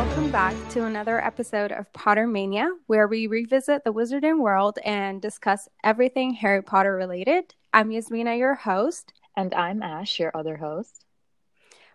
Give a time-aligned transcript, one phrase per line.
[0.00, 5.68] welcome back to another episode of Pottermania, where we revisit the wizarding world and discuss
[5.84, 7.54] everything Harry Potter related.
[7.74, 9.12] I'm Yasmina, your host.
[9.36, 11.04] And I'm Ash, your other host.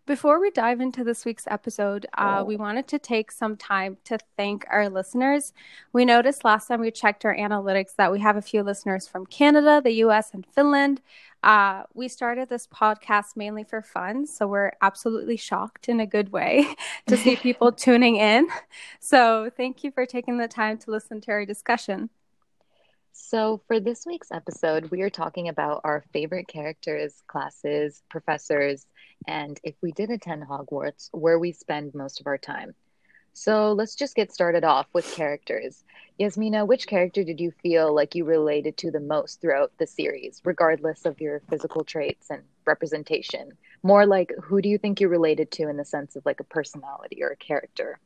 [0.05, 4.19] Before we dive into this week's episode, uh, we wanted to take some time to
[4.37, 5.51] thank our listeners.
[5.93, 9.25] We noticed last time we checked our analytics that we have a few listeners from
[9.25, 11.01] Canada, the US, and Finland.
[11.41, 16.31] Uh, we started this podcast mainly for fun, so we're absolutely shocked in a good
[16.31, 16.67] way
[17.07, 18.47] to see people tuning in.
[18.99, 22.11] So, thank you for taking the time to listen to our discussion.
[23.17, 28.87] So, for this week's episode, we are talking about our favorite characters, classes, professors,
[29.25, 32.75] and if we did attend Hogwarts, where we spend most of our time.
[33.31, 35.85] So, let's just get started off with characters.
[36.19, 40.41] Yasmina, which character did you feel like you related to the most throughout the series,
[40.43, 43.53] regardless of your physical traits and representation?
[43.81, 46.43] More like, who do you think you related to in the sense of like a
[46.43, 47.97] personality or a character?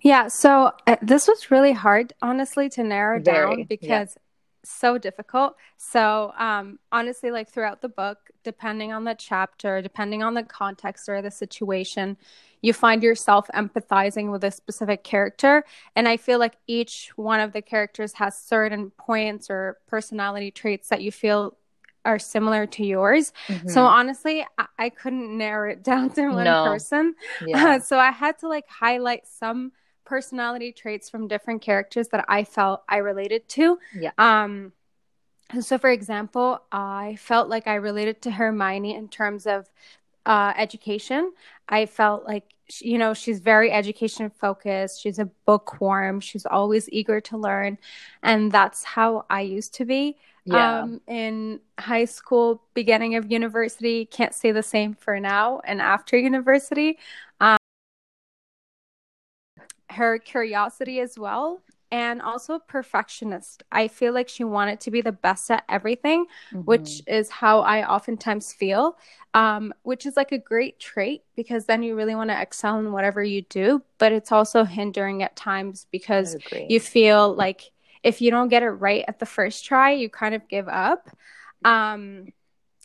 [0.00, 4.22] Yeah, so uh, this was really hard, honestly, to narrow Very, down because yeah.
[4.64, 5.56] so difficult.
[5.76, 11.08] So, um, honestly, like throughout the book, depending on the chapter, depending on the context
[11.08, 12.16] or the situation,
[12.60, 15.64] you find yourself empathizing with a specific character.
[15.94, 20.88] And I feel like each one of the characters has certain points or personality traits
[20.88, 21.56] that you feel
[22.04, 23.32] are similar to yours.
[23.48, 23.68] Mm-hmm.
[23.68, 26.64] So honestly, I-, I, couldn't narrow it down to one no.
[26.64, 27.14] person.
[27.46, 27.66] Yeah.
[27.66, 29.72] Uh, so I had to like highlight some
[30.04, 33.78] personality traits from different characters that I felt I related to.
[33.94, 34.12] Yeah.
[34.18, 34.72] Um
[35.60, 39.70] so for example, I felt like I related to Hermione in terms of
[40.26, 41.32] uh, education.
[41.68, 42.44] I felt like
[42.80, 47.78] you know she's very education focused she's a bookworm she's always eager to learn
[48.22, 50.16] and that's how i used to be
[50.48, 50.80] yeah.
[50.80, 56.16] um, in high school beginning of university can't say the same for now and after
[56.16, 56.98] university
[57.40, 57.56] um,
[59.90, 61.60] her curiosity as well
[61.90, 63.62] and also perfectionist.
[63.72, 66.60] I feel like she wanted to be the best at everything, mm-hmm.
[66.60, 68.98] which is how I oftentimes feel,
[69.34, 72.92] um, which is like a great trait because then you really want to excel in
[72.92, 73.82] whatever you do.
[73.98, 76.36] But it's also hindering at times because
[76.68, 77.70] you feel like
[78.02, 81.08] if you don't get it right at the first try, you kind of give up.
[81.64, 82.32] Um,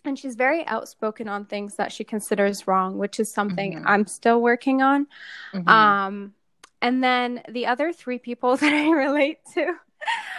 [0.05, 3.87] and she's very outspoken on things that she considers wrong, which is something mm-hmm.
[3.87, 5.07] I'm still working on.
[5.53, 5.69] Mm-hmm.
[5.69, 6.33] Um,
[6.81, 9.73] and then the other three people that I relate to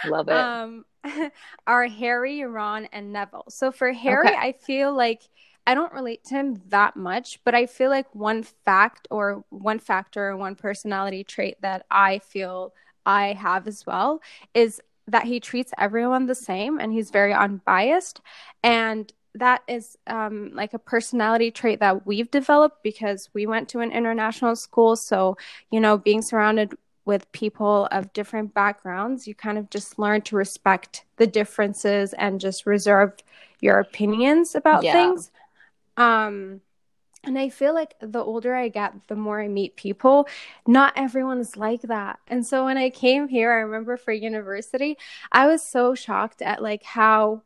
[0.07, 0.85] love it um,
[1.67, 3.45] are Harry, Ron, and Neville.
[3.49, 4.37] So for Harry, okay.
[4.37, 5.21] I feel like
[5.67, 9.79] I don't relate to him that much, but I feel like one fact or one
[9.79, 12.73] factor or one personality trait that I feel
[13.05, 14.21] I have as well
[14.53, 18.21] is that he treats everyone the same and he's very unbiased.
[18.63, 23.79] And that is um, like a personality trait that we've developed because we went to
[23.79, 24.95] an international school.
[24.95, 25.37] So,
[25.71, 26.73] you know, being surrounded
[27.03, 32.39] with people of different backgrounds, you kind of just learn to respect the differences and
[32.39, 33.13] just reserve
[33.61, 34.93] your opinions about yeah.
[34.93, 35.31] things.
[35.97, 36.61] Um,
[37.25, 40.27] and I feel like the older I get, the more I meet people.
[40.67, 42.19] Not everyone is like that.
[42.27, 44.97] And so when I came here, I remember for university,
[45.31, 47.41] I was so shocked at like how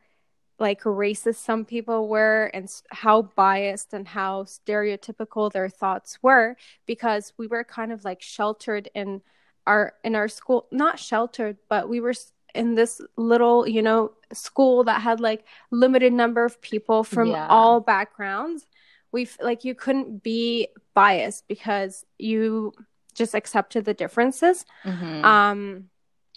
[0.59, 7.33] like racist some people were and how biased and how stereotypical their thoughts were because
[7.37, 9.21] we were kind of like sheltered in
[9.65, 12.13] our in our school not sheltered but we were
[12.55, 17.47] in this little you know school that had like limited number of people from yeah.
[17.47, 18.65] all backgrounds
[19.11, 22.71] we like you couldn't be biased because you
[23.13, 25.25] just accepted the differences mm-hmm.
[25.25, 25.85] um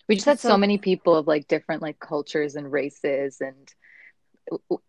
[0.09, 3.73] we just had so, so many people of like different like cultures and races and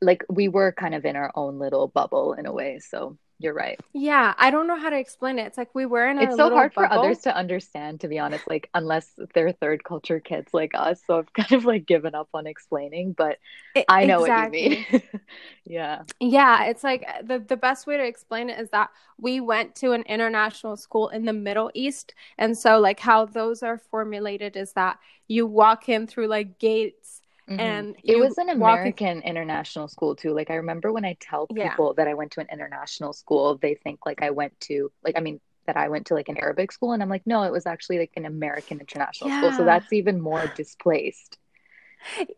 [0.01, 3.53] like we were kind of in our own little bubble in a way so you're
[3.53, 6.21] right yeah i don't know how to explain it it's like we were in a.
[6.23, 6.87] it's so hard bubble.
[6.87, 11.01] for others to understand to be honest like unless they're third culture kids like us
[11.05, 13.37] so i've kind of like given up on explaining but
[13.75, 14.69] it, i know exactly.
[14.69, 15.21] what you mean
[15.65, 19.41] yeah yeah it's like uh, the, the best way to explain it is that we
[19.41, 23.77] went to an international school in the middle east and so like how those are
[23.77, 24.97] formulated is that
[25.27, 27.59] you walk in through like gates Mm-hmm.
[27.59, 29.23] And it was an American in...
[29.23, 30.33] international school too.
[30.33, 32.03] Like I remember when I tell people yeah.
[32.03, 35.21] that I went to an international school, they think like I went to like I
[35.21, 37.65] mean that I went to like an Arabic school and I'm like no, it was
[37.65, 39.39] actually like an American international yeah.
[39.39, 39.51] school.
[39.57, 41.37] So that's even more displaced.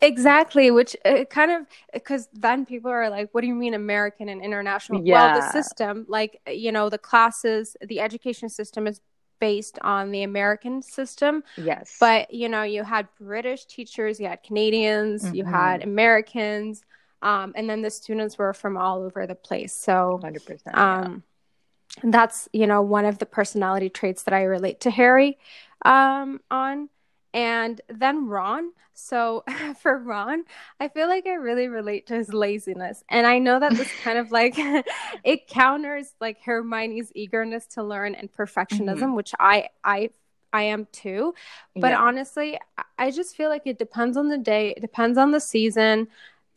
[0.02, 4.30] Exactly, which uh, kind of because then people are like, "What do you mean American
[4.30, 5.34] and international?" Yeah.
[5.34, 9.02] Well, the system, like you know, the classes, the education system is
[9.40, 11.44] based on the American system.
[11.58, 11.98] Yes.
[12.00, 15.36] But, you know, you had British teachers, you had Canadians, mm-hmm.
[15.36, 16.84] you had Americans,
[17.22, 19.74] um, and then the students were from all over the place.
[19.74, 20.78] So, 100%.
[20.78, 21.24] Um,
[22.04, 25.38] that's you know one of the personality traits that I relate to Harry
[25.84, 26.90] um, on,
[27.36, 28.72] and then Ron.
[28.94, 29.44] So
[29.82, 30.46] for Ron,
[30.80, 34.18] I feel like I really relate to his laziness, and I know that this kind
[34.18, 34.56] of like
[35.24, 39.16] it counters like Hermione's eagerness to learn and perfectionism, mm-hmm.
[39.16, 40.10] which I I
[40.54, 41.36] I am too.
[41.76, 42.00] But yeah.
[42.00, 42.58] honestly,
[42.98, 46.08] I just feel like it depends on the day, it depends on the season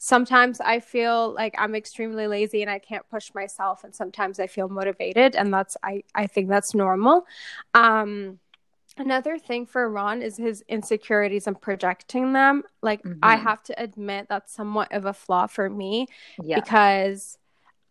[0.01, 4.47] sometimes I feel like I'm extremely lazy and I can't push myself, and sometimes I
[4.47, 7.27] feel motivated, and that's I I think that's normal.
[7.75, 8.39] Um,
[8.99, 12.63] another thing for Ron is his insecurities and projecting them.
[12.83, 13.19] Like mm-hmm.
[13.23, 16.07] I have to admit that's somewhat of a flaw for me
[16.43, 16.61] yeah.
[16.61, 17.39] because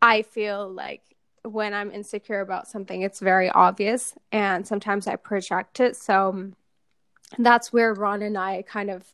[0.02, 1.02] I feel like
[1.44, 5.96] when I'm insecure about something, it's very obvious, and sometimes I project it.
[5.96, 6.52] So
[7.38, 9.06] that's where Ron and I kind of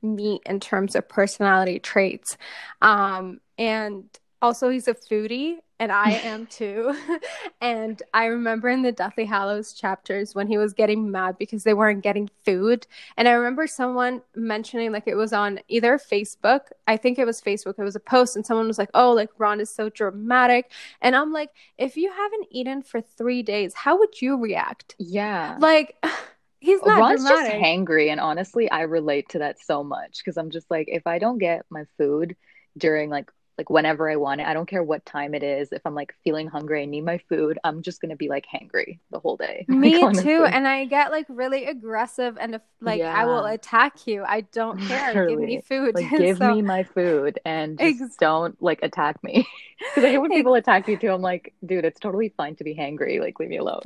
[0.00, 2.36] meet in terms of personality traits.
[2.80, 4.04] Um, and
[4.40, 6.96] also, he's a foodie, and I am too.
[7.60, 11.74] and I remember in the Deathly Hallows chapters when he was getting mad because they
[11.74, 12.86] weren't getting food.
[13.16, 17.42] And I remember someone mentioning, like, it was on either Facebook, I think it was
[17.42, 20.70] Facebook, it was a post, and someone was like, oh, like, Ron is so dramatic.
[21.00, 24.94] And I'm like, if you haven't eaten for three days, how would you react?
[25.00, 25.56] Yeah.
[25.58, 25.96] Like,
[26.60, 27.54] he's not Ron's dramatic.
[27.54, 31.08] just hangry, and honestly, I relate to that so much because I'm just like, if
[31.08, 32.36] I don't get my food
[32.78, 34.46] during like like whenever I want it.
[34.46, 35.72] I don't care what time it is.
[35.72, 37.58] If I'm like feeling hungry, I need my food.
[37.64, 39.64] I'm just gonna be like hangry the whole day.
[39.68, 40.44] Me like, too.
[40.44, 43.14] And I get like really aggressive, and like yeah.
[43.14, 44.24] I will attack you.
[44.24, 45.08] I don't care.
[45.08, 45.36] Literally.
[45.36, 45.94] Give me food.
[45.94, 46.54] Like give so...
[46.54, 49.46] me my food, and just don't like attack me.
[49.82, 51.10] Because I hate when people attack you too.
[51.10, 53.18] I'm like, dude, it's totally fine to be hangry.
[53.18, 53.82] Like leave me alone.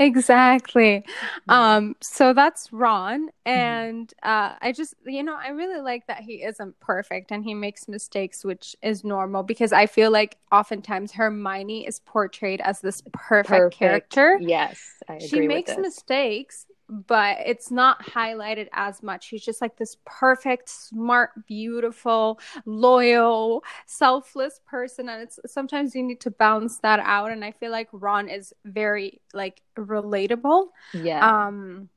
[0.00, 1.04] Exactly.
[1.48, 3.28] Um, so that's Ron.
[3.46, 3.50] Mm-hmm.
[3.50, 7.54] And uh, I just, you know, I really like that he isn't perfect and he
[7.54, 13.02] makes mistakes, which is normal because I feel like oftentimes Hermione is portrayed as this
[13.12, 13.78] perfect, perfect.
[13.78, 14.38] character.
[14.40, 14.80] Yes.
[15.28, 19.28] she makes mistakes, but it's not highlighted as much.
[19.28, 25.08] He's just like this perfect, smart, beautiful, loyal, selfless person.
[25.08, 27.30] And it's sometimes you need to balance that out.
[27.30, 30.66] And I feel like Ron is very like relatable.
[30.92, 31.46] Yeah.
[31.46, 31.88] Um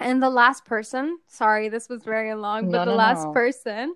[0.00, 3.32] and the last person, sorry, this was very long, but the no, last no.
[3.32, 3.94] person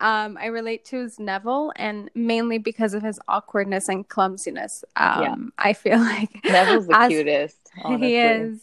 [0.00, 4.84] um, I relate to is Neville, and mainly because of his awkwardness and clumsiness.
[4.96, 5.36] Um, yeah.
[5.58, 7.70] I feel like Neville's the as, cutest.
[7.84, 8.08] Honestly.
[8.08, 8.60] He is.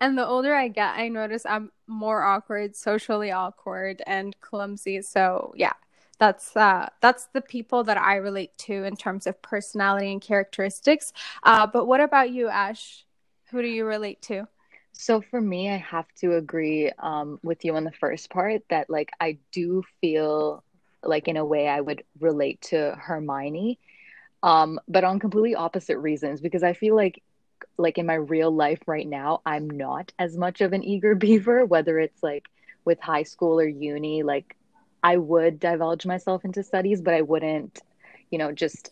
[0.00, 5.02] And the older I get, I notice I'm more awkward, socially awkward, and clumsy.
[5.02, 5.72] So yeah,
[6.18, 11.12] that's uh, that's the people that I relate to in terms of personality and characteristics.
[11.42, 13.04] Uh, but what about you, Ash?
[13.50, 14.46] Who do you relate to?
[15.00, 18.90] So for me, I have to agree um, with you on the first part that
[18.90, 20.62] like I do feel
[21.02, 23.78] like in a way I would relate to Hermione,
[24.42, 27.22] um, but on completely opposite reasons because I feel like
[27.78, 31.64] like in my real life right now, I'm not as much of an eager beaver,
[31.64, 32.44] whether it's like
[32.84, 34.54] with high school or uni, like
[35.02, 37.80] I would divulge myself into studies, but I wouldn't,
[38.30, 38.90] you know, just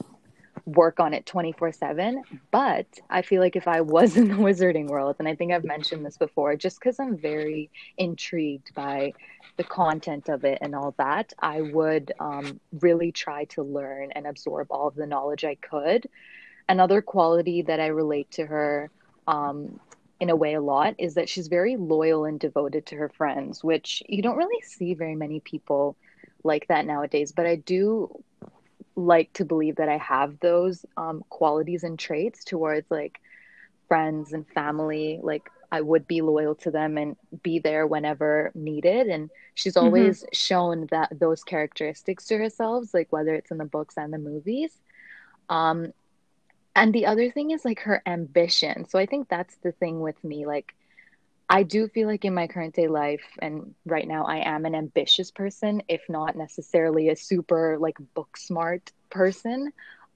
[0.69, 4.87] work on it 24 7 but i feel like if i was in the wizarding
[4.87, 9.13] world and i think i've mentioned this before just because i'm very intrigued by
[9.57, 14.27] the content of it and all that i would um, really try to learn and
[14.27, 16.09] absorb all of the knowledge i could.
[16.69, 18.91] Another quality that i relate to her
[19.27, 19.81] um,
[20.21, 23.65] in a way a lot is that she's very loyal and devoted to her friends
[23.65, 25.97] which you don't really see very many people
[26.45, 28.23] like that nowadays but i do
[28.99, 33.21] like to believe that I have those um, qualities and traits towards like
[33.87, 35.21] friends and family.
[35.23, 39.07] Like I would be loyal to them and be there whenever needed.
[39.07, 39.87] And she's mm-hmm.
[39.87, 40.29] always mm-hmm.
[40.33, 44.73] shown that those characteristics to herself, like whether it's in the books and the movies.
[45.49, 45.93] Um,
[46.75, 48.89] and the other thing is like her ambition.
[48.89, 50.45] So I think that's the thing with me.
[50.45, 50.75] Like
[51.49, 54.75] I do feel like in my current day life and right now I am an
[54.75, 59.73] ambitious person, if not necessarily a super like book smart person.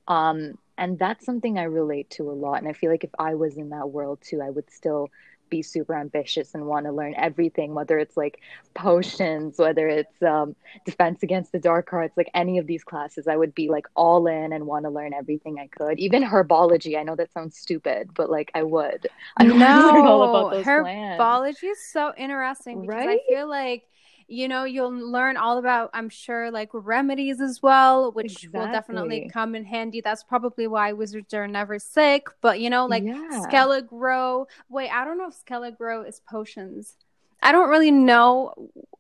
[0.09, 2.59] Um, and that's something I relate to a lot.
[2.59, 5.09] And I feel like if I was in that world too, I would still
[5.53, 8.41] be super ambitious and want to learn everything, whether it's like
[8.75, 10.57] potions, whether it's um,
[10.87, 14.27] defense against the dark arts, like any of these classes, I would be like all
[14.27, 15.99] in and want to learn everything I could.
[15.99, 19.07] Even herbology, I know that sounds stupid, but like I would.
[19.37, 23.21] I know no, herbology is so interesting because right?
[23.21, 23.85] I feel like
[24.33, 28.61] you know you'll learn all about i'm sure like remedies as well which exactly.
[28.61, 32.87] will definitely come in handy that's probably why wizards are never sick but you know
[32.87, 33.45] like yeah.
[33.47, 36.97] skele-Gro wait i don't know if skele-Gro is potions
[37.43, 38.55] i don't really know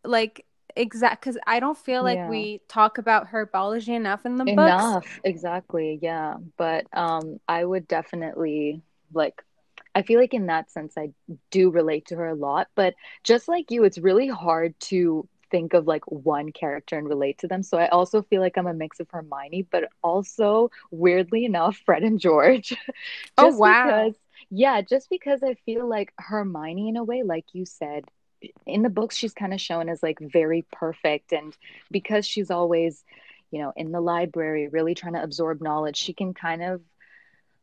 [0.04, 0.44] like
[0.76, 2.30] exact because I don't feel like Yeah.
[2.30, 4.58] we talk about herbology enough in the books.
[4.58, 5.98] Enough, exactly.
[6.00, 6.36] Yeah.
[6.56, 8.80] But um I would definitely
[9.12, 9.44] like
[9.94, 11.10] I feel like in that sense I
[11.50, 12.94] do relate to her a lot, but
[13.24, 17.48] just like you, it's really hard to think of like one character and relate to
[17.48, 17.62] them.
[17.62, 22.02] So I also feel like I'm a mix of Hermione, but also weirdly enough, Fred
[22.02, 22.74] and George.
[23.38, 23.84] Oh, wow.
[23.84, 24.14] because,
[24.50, 28.04] yeah, just because I feel like Hermione in a way, like you said,
[28.66, 31.56] in the books she's kind of shown as like very perfect and
[31.90, 33.04] because she's always
[33.52, 36.80] you know in the library really trying to absorb knowledge she can kind of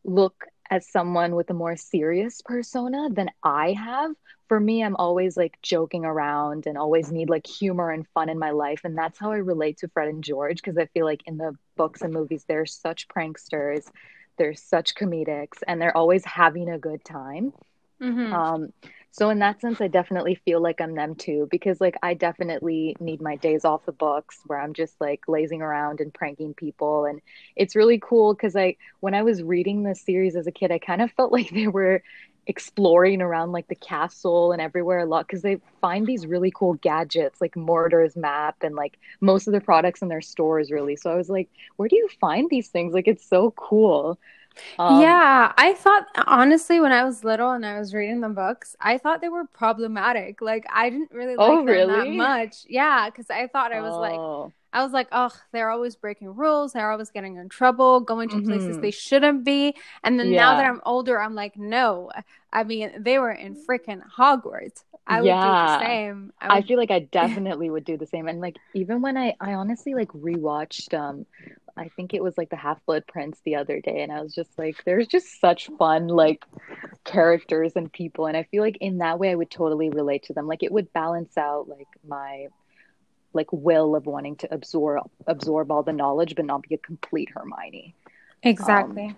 [0.05, 4.11] look as someone with a more serious persona than I have.
[4.47, 8.39] For me, I'm always like joking around and always need like humor and fun in
[8.39, 8.81] my life.
[8.83, 11.55] And that's how I relate to Fred and George because I feel like in the
[11.75, 13.88] books and movies, they're such pranksters,
[14.38, 17.53] they're such comedics, and they're always having a good time.
[18.01, 18.44] Mhm.
[18.44, 18.70] Um,
[19.12, 22.96] so in that sense, I definitely feel like I'm them too, because like I definitely
[23.00, 27.06] need my days off the books where I'm just like lazing around and pranking people.
[27.06, 27.20] And
[27.56, 30.77] it's really cool because I when I was reading the series as a kid, I
[30.79, 32.03] kind of felt like they were
[32.48, 36.74] exploring around like the castle and everywhere a lot because they find these really cool
[36.75, 40.96] gadgets like Marauder's map and like most of the products in their stores really.
[40.96, 42.94] So I was like, where do you find these things?
[42.94, 44.20] Like it's so cool.
[44.77, 48.75] Um, Yeah, I thought honestly when I was little and I was reading the books,
[48.79, 50.41] I thought they were problematic.
[50.41, 52.65] Like I didn't really like Oh, them that much.
[52.68, 56.36] Yeah, because I thought I was like oh, I was like, oh, they're always breaking
[56.36, 56.74] rules.
[56.74, 58.79] They're always getting in trouble, going to places Mhm.
[58.79, 59.75] they shouldn't be.
[60.03, 62.12] And then now that I'm older, I'm like, no.
[62.53, 64.84] I mean, they were in freaking Hogwarts.
[65.08, 66.34] I would do the same.
[66.39, 68.27] I I feel like I definitely would do the same.
[68.27, 71.25] And like even when I I honestly like rewatched um
[71.79, 74.57] I think it was like the Half-Blood Prince the other day and I was just
[74.59, 76.43] like there's just such fun like
[77.05, 80.33] characters and people and I feel like in that way I would totally relate to
[80.33, 80.45] them.
[80.45, 82.48] Like it would balance out like my
[83.31, 87.29] like will of wanting to absorb absorb all the knowledge but not be a complete
[87.33, 87.95] Hermione.
[88.05, 88.12] Um,
[88.43, 89.15] exactly.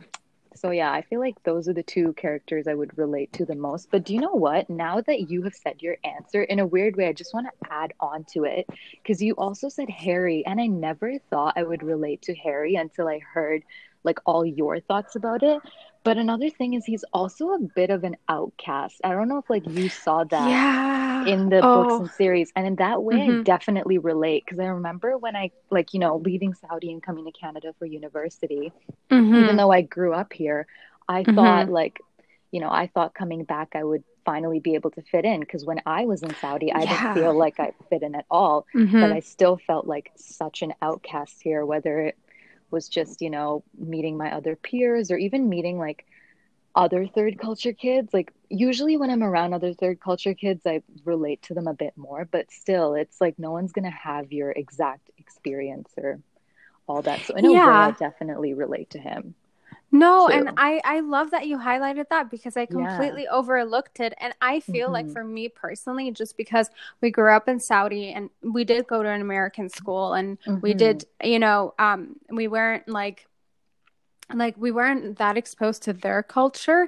[0.56, 3.56] So yeah, I feel like those are the two characters I would relate to the
[3.56, 3.90] most.
[3.90, 4.70] But do you know what?
[4.70, 7.72] Now that you have said your answer, in a weird way, I just want to
[7.72, 8.68] add on to it
[9.02, 13.08] because you also said Harry, and I never thought I would relate to Harry until
[13.08, 13.64] I heard
[14.04, 15.62] like all your thoughts about it.
[16.04, 19.02] But another thing is he's also a bit of an outcast.
[19.04, 21.24] I don't know if like you saw that yeah.
[21.26, 23.44] in the books Oh, and series and in that way i Mhm.
[23.44, 27.32] definitely relate because i remember when i like you know leaving saudi and coming to
[27.32, 28.74] canada for university
[29.12, 29.36] mhm.
[29.36, 30.66] even though i grew up here
[31.08, 31.36] i Mhm.
[31.36, 32.00] thought like
[32.52, 35.66] you know i thought coming back i would finally be able to fit in because
[35.66, 36.86] when i was in saudi i Yeah.
[36.86, 38.66] didn't feel like i fit in at all
[39.00, 42.18] but i still felt like such an outcast here whether it
[42.72, 46.06] was just you know meeting my other peers or even meeting like
[46.74, 48.14] other third culture kids.
[48.14, 51.94] Like usually when i'm around other third culture kids i relate to them a bit
[51.96, 56.20] more but still it's like no one's going to have your exact experience or
[56.88, 57.26] all that.
[57.26, 59.36] So in a way i definitely relate to him
[59.94, 64.14] No, and I I love that you highlighted that because I yeah completely overlooked it.
[64.20, 66.70] And I feel like hmm for me personally, just because
[67.02, 70.74] we grew up in Saudi and we did go to an American school and we
[70.74, 73.28] hmm did, you know, um, we weren't like
[74.34, 76.88] like we weren't that exposed to their culture.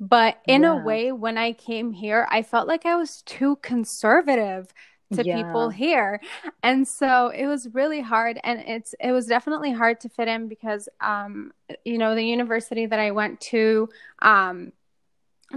[0.00, 4.72] But in a way, when I came here, I felt like I was too conservative
[5.14, 6.20] to people here.
[6.62, 10.48] And so it was really hard and it's it was definitely hard to fit in
[10.48, 11.52] because um
[11.84, 13.88] you know the university that I went to
[14.22, 14.72] um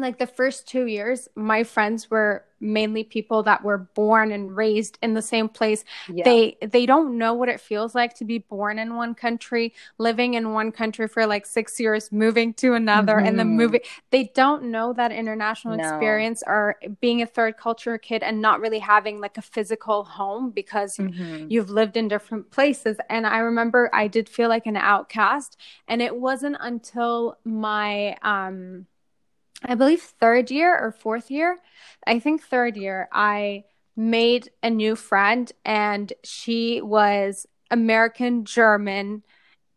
[0.02, 4.98] like the first two years, my friends were mainly people that were born and raised
[5.04, 5.84] in the same place.
[6.08, 9.74] yeah They they don't know what it feels like to be born in one country,
[9.98, 13.82] living in one country for like six years, moving to another, and then hmm moving.
[14.10, 18.60] They don't know that international no experience or being a third culture kid and not
[18.60, 22.98] really having like a physical home because hmm you've lived in different places.
[23.10, 28.86] And I remember I did feel like an outcast, and it wasn't until my um
[29.64, 31.58] I believe third year or fourth year.
[32.06, 39.24] I think third year, I made a new friend, and she was American German.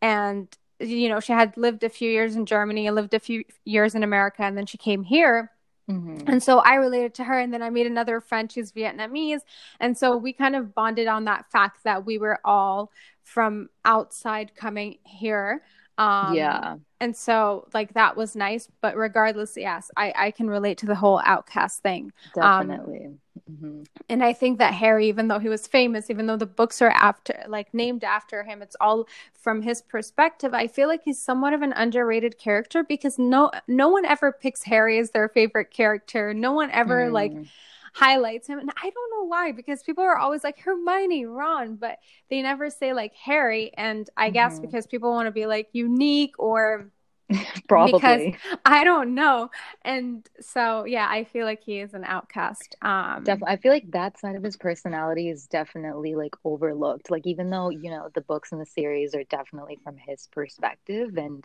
[0.02, 3.44] And, you know, she had lived a few years in Germany and lived a few
[3.64, 5.50] years in America, and then she came here.
[5.88, 9.40] hmm And so I related to her, and then I made another friend who's Vietnamese.
[9.80, 14.54] And so we kind of bonded on that fact that we were all from outside
[14.54, 15.62] coming here.
[16.02, 18.68] Um, yeah and so like that was nice.
[18.82, 22.12] But regardless, yes, I, I can relate to the whole outcast thing.
[22.40, 26.36] Um, definitely hmm and I think that Harry, even though he was famous, even though
[26.36, 30.52] the books are after like named after him, it's all from his perspective.
[30.52, 34.64] I feel like he's somewhat of an underrated character because no no one ever picks
[34.64, 36.34] Harry as their favorite character.
[36.34, 37.48] No one ever like mm.
[37.92, 38.58] Highlights him.
[38.58, 42.70] And I don't know why, because people are always like Hermione, Ron, but they never
[42.70, 43.72] say like Harry.
[43.76, 44.34] And I mm-hmm.
[44.34, 46.90] guess because people want to be like unique or
[47.68, 49.50] probably because I don't know.
[49.82, 52.76] And so yeah, I feel like he is an outcast.
[52.82, 57.10] Um definitely I feel like that side of his personality is definitely like overlooked.
[57.10, 61.16] Like even though, you know, the books in the series are definitely from his perspective
[61.16, 61.44] and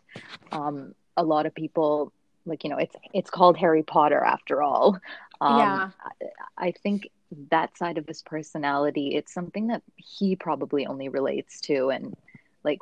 [0.51, 2.11] um a lot of people
[2.45, 4.99] like you know it's it's called harry potter after all
[5.41, 5.89] um, yeah.
[6.57, 7.09] I, I think
[7.49, 11.89] that side of his personality it's something that he probably only relates to.
[11.89, 12.15] And
[12.63, 12.79] like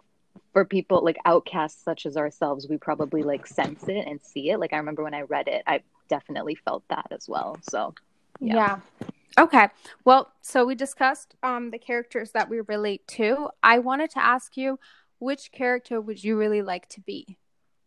[0.52, 4.60] for people like outcasts such as ourselves we probably like sense it and see it.
[4.60, 7.58] Like i remember when i read it i definitely felt that as well.
[7.62, 7.94] So
[8.40, 9.44] yeah, yeah.
[9.44, 9.70] okay.
[10.06, 13.50] Well so we discussed um the characters that we relate to.
[13.62, 14.80] I wanted to ask you
[15.20, 17.38] which character would you really like to be?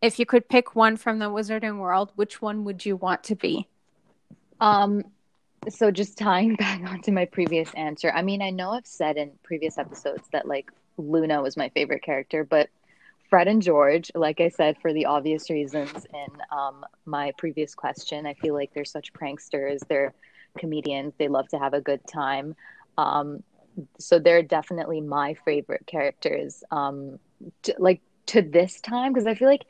[0.03, 3.35] If you could pick one from the wizarding world, which one would you want to
[3.35, 3.69] be?
[4.61, 5.05] Um,
[5.69, 9.33] so just tying back onto my previous answer, I mean, I know I've said in
[9.43, 12.69] previous episodes that like Luna was my favorite character, but
[13.29, 18.25] Fred and George, like I said, for the obvious reasons in um, my previous question,
[18.25, 19.81] I feel like they're such pranksters.
[19.89, 20.15] They're
[20.59, 21.15] comedians.
[21.19, 22.55] They love to have a good time.
[22.97, 23.43] Um,
[23.99, 26.63] so they're definitely my favorite characters.
[26.71, 27.19] Um,
[27.65, 29.67] to, like to this time because I feel like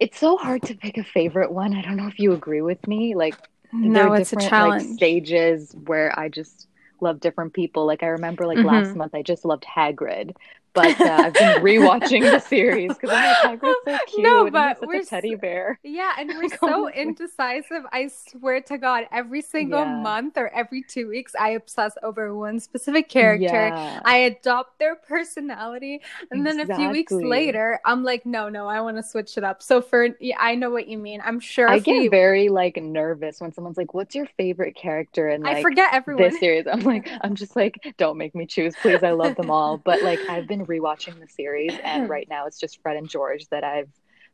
[0.00, 1.74] it's so hard to pick a favorite one.
[1.74, 3.14] I don't know if you agree with me.
[3.14, 3.36] Like
[3.72, 4.84] no, it's a challenge.
[4.84, 6.66] Like, stages where I just
[7.00, 7.86] love different people.
[7.86, 8.66] Like I remember like mm-hmm.
[8.66, 10.34] last month I just loved Hagrid
[10.72, 14.24] but uh, I've been rewatching the series because I'm like, Hagrid's so cute.
[14.24, 15.78] No, but we're a teddy bear.
[15.82, 17.84] Yeah, and we're so indecisive.
[17.92, 20.00] I swear to God, every single yeah.
[20.00, 23.46] month or every two weeks, I obsess over one specific character.
[23.46, 24.00] Yeah.
[24.04, 26.64] I adopt their personality, and exactly.
[26.64, 29.62] then a few weeks later, I'm like, no, no, I want to switch it up.
[29.62, 31.20] So for yeah, I know what you mean.
[31.24, 35.44] I'm sure I get very like nervous when someone's like, "What's your favorite character?" And
[35.44, 36.22] like, I forget everyone.
[36.22, 39.02] This series, I'm like, I'm just like, don't make me choose, please.
[39.02, 42.58] I love them all, but like, I've been rewatching the series, and right now it's
[42.58, 43.90] just Fred and George that I've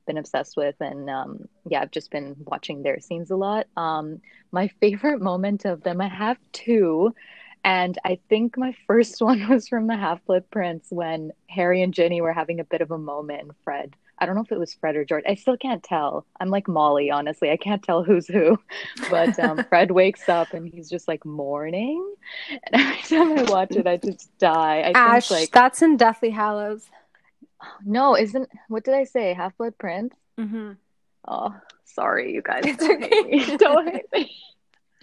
[0.06, 3.66] been obsessed with, and um, yeah, I've just been watching their scenes a lot.
[3.76, 4.20] Um,
[4.52, 7.14] my favorite moment of them, I have two,
[7.64, 11.94] and I think my first one was from the Half Blood Prince when Harry and
[11.94, 13.94] Ginny were having a bit of a moment, and Fred.
[14.24, 15.24] I don't know if it was Fred or George.
[15.28, 16.24] I still can't tell.
[16.40, 17.50] I'm like Molly, honestly.
[17.50, 18.58] I can't tell who's who.
[19.10, 22.14] But um, Fred wakes up and he's just like morning.
[22.50, 24.80] And every time I watch it, I just die.
[24.80, 26.88] I Ash, think, like that's in Deathly Hallows.
[27.84, 29.34] No, isn't what did I say?
[29.34, 30.14] Half Blood Prince.
[30.40, 30.72] Mm-hmm.
[31.28, 32.64] Oh, sorry, you guys.
[32.78, 33.56] Don't hate me.
[33.58, 34.34] Don't hate me.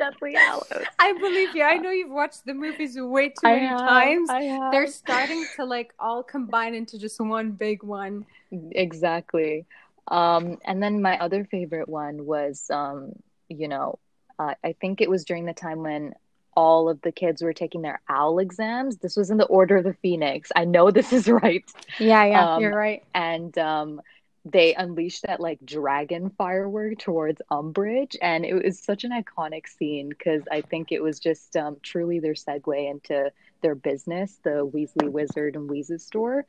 [0.01, 0.85] Deathly Hallows.
[0.99, 1.63] I believe you.
[1.63, 4.29] I know you've watched the movies way too many have, times.
[4.71, 8.25] They're starting to like all combine into just one big one.
[8.51, 9.65] Exactly.
[10.07, 13.13] Um, and then my other favorite one was, um,
[13.47, 13.99] you know,
[14.39, 16.15] uh, I think it was during the time when
[16.55, 18.97] all of the kids were taking their owl exams.
[18.97, 20.51] This was in the Order of the Phoenix.
[20.55, 21.63] I know this is right.
[21.99, 23.03] Yeah, yeah, um, you're right.
[23.13, 24.01] And um,
[24.45, 30.09] they unleashed that like dragon firework towards Umbridge, and it was such an iconic scene
[30.09, 35.09] because I think it was just um, truly their segue into their business, the Weasley
[35.09, 36.45] Wizard and Weasley store,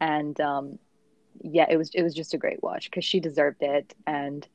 [0.00, 0.78] and um,
[1.42, 4.46] yeah, it was it was just a great watch because she deserved it, and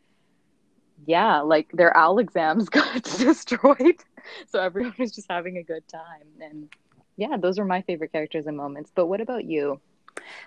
[1.07, 3.97] yeah, like their owl exams got destroyed,
[4.47, 6.69] so everyone was just having a good time, and
[7.17, 8.91] yeah, those were my favorite characters and moments.
[8.93, 9.79] But what about you?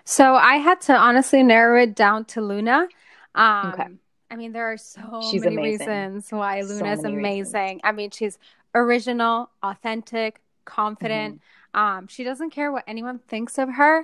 [0.03, 2.87] So I had to honestly narrow it down to Luna.
[3.35, 3.87] Um, okay.
[4.31, 5.87] I mean, there are so she's many amazing.
[5.87, 7.75] reasons why Luna is so amazing.
[7.75, 7.81] Reasons.
[7.83, 8.37] I mean, she's
[8.75, 11.41] original, authentic, confident.
[11.75, 11.79] Mm-hmm.
[11.79, 14.03] Um, she doesn't care what anyone thinks of her.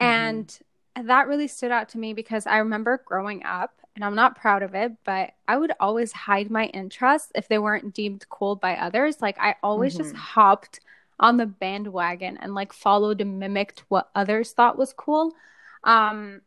[0.00, 0.04] Mm-hmm.
[0.04, 0.58] And
[1.08, 4.62] that really stood out to me because I remember growing up, and I'm not proud
[4.62, 8.76] of it, but I would always hide my interests if they weren't deemed cool by
[8.76, 9.22] others.
[9.22, 10.02] Like, I always mm-hmm.
[10.02, 10.80] just hopped
[11.18, 15.34] on the bandwagon and like followed and mimicked what others thought was cool.
[15.84, 16.42] Um,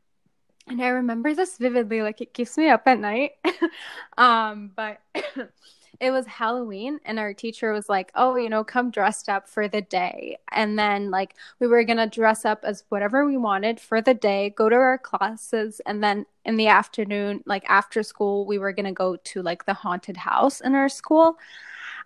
[0.67, 3.31] and I remember this vividly, like it keeps me up at night.
[4.17, 4.99] um, but
[5.99, 9.67] it was Halloween, and our teacher was like, Oh, you know, come dressed up for
[9.67, 10.37] the day.
[10.51, 14.51] And then, like, we were gonna dress up as whatever we wanted for the day,
[14.55, 18.93] go to our classes, and then in the afternoon, like after school, we were gonna
[18.93, 21.37] go to like the haunted house in our school.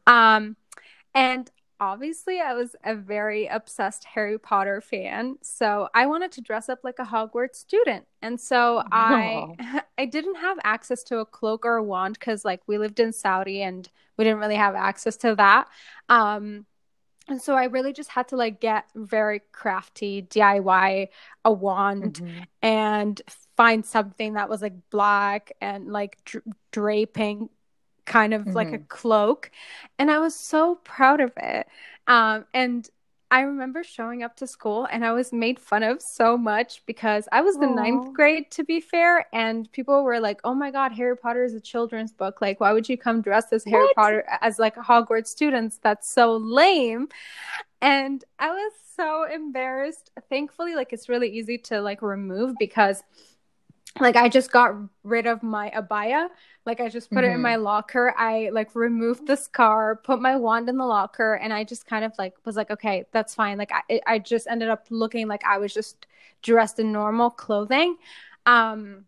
[0.08, 0.56] Um,
[1.14, 1.50] and
[1.84, 6.80] obviously I was a very obsessed Harry Potter fan, so I wanted to dress up
[6.84, 8.06] like a Hogwarts student.
[8.22, 8.88] And so oh.
[8.92, 13.00] I I didn't have access to a cloak or a wand cuz like we lived
[13.02, 15.68] in Saudi and we didn't really have access to that.
[16.08, 16.66] Um
[17.28, 21.08] and so I really just had to like get very crafty, DIY
[21.46, 22.44] a wand mm-hmm.
[22.62, 23.22] and
[23.56, 26.42] find something that was like black and like dra-
[26.72, 27.50] draping
[28.06, 28.54] kind of mm-hmm.
[28.54, 28.88] like a mm-hmm.
[28.88, 29.52] cloak.
[30.00, 31.68] And I was so proud of it.
[32.08, 32.90] Um, and
[33.34, 37.28] I remember showing up to school and I was made fun of so much because
[37.32, 37.76] I was the Aww.
[37.76, 39.26] ninth grade, to be fair.
[39.34, 42.42] And people were like, oh my God, Harry Potter is a children's book.
[42.42, 43.96] Like, why would you come dressed as Harry what?
[43.96, 45.80] Potter as like a Hogwarts students?
[45.82, 47.08] That's so lame.
[47.82, 50.12] And I was so embarrassed.
[50.30, 53.02] Thankfully, like, it's really easy to like remove because
[54.00, 56.28] like I just got rid of my abaya.
[56.66, 57.32] Like I just put mm-hmm.
[57.32, 57.64] it in my mm-hmm.
[57.64, 58.14] locker.
[58.18, 62.04] I like removed the scar, put my wand in the locker, and I just kind
[62.04, 63.58] of like was like, okay, that's fine.
[63.58, 66.08] Like I I just ended up looking like I was just
[66.42, 67.98] dressed in normal clothing.
[68.46, 69.06] Um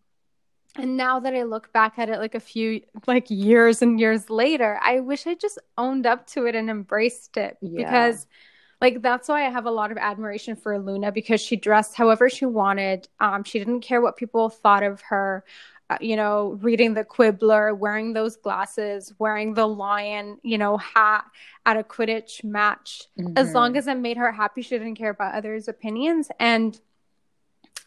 [0.78, 4.30] and now that I look back at it like a few like years and years
[4.30, 7.78] later, I wish I just owned up to it and embraced it yeah.
[7.78, 8.28] because
[8.86, 12.30] like that's why I have a lot of admiration for Luna because she dressed however
[12.30, 13.08] she wanted.
[13.20, 15.44] Um, she didn't care what people thought of her.
[15.90, 21.26] Uh, you know, reading the Quibbler, wearing those glasses, wearing the lion, you know, hat
[21.66, 23.06] at a Quidditch match.
[23.20, 23.34] Mm-hmm.
[23.36, 26.30] As long as it made her happy, she didn't care about others' opinions.
[26.40, 26.80] And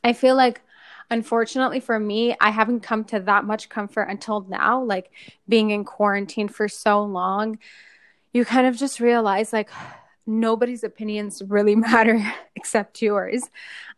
[0.02, 0.62] I feel like
[1.10, 5.12] unfortunately for me, I haven't come to that much comfort until now, like
[5.48, 7.58] being in quarantine for so long.
[8.32, 9.70] You kind of just realize, like,
[10.28, 12.22] nobody's opinions really matter
[12.54, 13.42] except yours.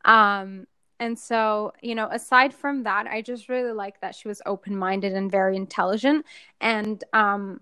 [0.05, 0.67] Um,
[0.99, 4.77] and so, you know, aside from that, I just really like that she was open
[4.77, 6.27] minded and very intelligent.
[6.61, 7.61] And, um,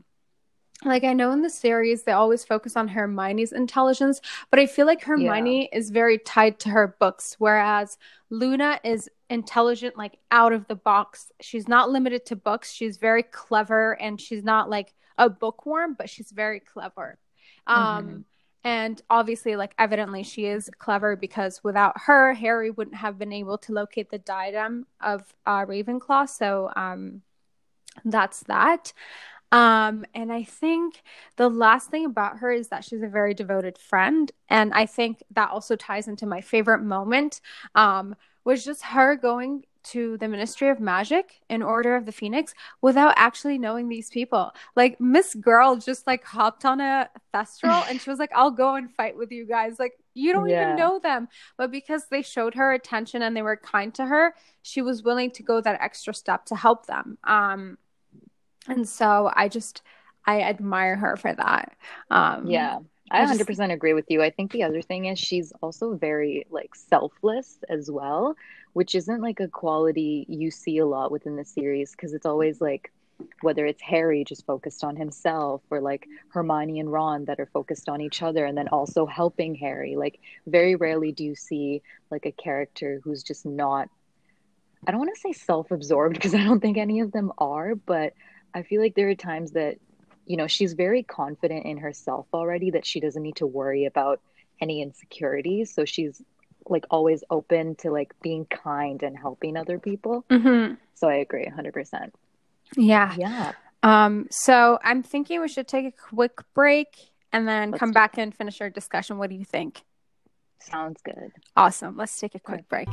[0.85, 4.87] like I know in the series they always focus on Hermione's intelligence, but I feel
[4.87, 5.79] like Hermione yeah.
[5.79, 7.99] is very tied to her books, whereas
[8.31, 11.33] Luna is intelligent, like out of the box.
[11.41, 12.73] She's not limited to books.
[12.73, 17.19] She's very clever, and she's not like a bookworm, but she's very clever.
[17.67, 18.19] Um, mm-hmm.
[18.69, 23.57] And obviously, like, evidently, she is clever because without her, Harry wouldn't have been able
[23.57, 26.29] to locate the diadem of uh, Ravenclaw.
[26.29, 27.23] So, um,
[28.05, 28.93] that's that.
[29.53, 31.03] Um, and I think
[31.37, 34.31] the last thing about her is that she's a very devoted friend.
[34.51, 37.41] And I think that also ties into my favorite moment,
[37.75, 42.55] um, was just her going to the Ministry of Magic in Order of the Phoenix
[42.81, 44.53] without actually knowing these people.
[44.77, 48.75] Like Miss Girl just like hopped on a thestral and she was like, I'll go
[48.75, 49.79] and fight with you guys.
[49.79, 50.63] Like you don't yeah.
[50.63, 51.29] even know them.
[51.57, 55.31] But because they showed her attention and they were kind to her, she was willing
[55.33, 57.19] to go that extra step to help them.
[57.25, 57.79] Um
[58.67, 59.83] and so I just
[60.27, 61.77] I admire her for that.
[62.11, 62.81] Um Yeah.
[63.11, 64.23] I 100% agree with you.
[64.23, 68.37] I think the other thing is she's also very like selfless as well
[68.73, 72.61] which isn't like a quality you see a lot within the series because it's always
[72.61, 72.93] like
[73.41, 77.89] whether it's Harry just focused on himself or like Hermione and Ron that are focused
[77.89, 79.97] on each other and then also helping Harry.
[79.97, 83.89] Like very rarely do you see like a character who's just not
[84.87, 88.13] I don't want to say self-absorbed because I don't think any of them are, but
[88.55, 89.79] I feel like there are times that
[90.29, 94.21] you know, she's very confident in herself already that she doesn't need to worry about
[94.61, 95.73] any insecurities.
[95.73, 96.23] So she's
[96.71, 100.25] like always open to like being kind and helping other people.
[100.31, 100.75] Mm-hmm.
[100.95, 102.11] So I agree 100%.
[102.77, 103.15] Yeah.
[103.17, 103.53] Yeah.
[103.83, 108.19] Um, so I'm thinking we should take a quick break and then Let's come back
[108.19, 109.19] and finish our discussion.
[109.19, 109.83] What do you think?
[110.61, 111.33] Sounds good.
[111.57, 111.97] Awesome.
[111.97, 112.89] Let's take a quick break.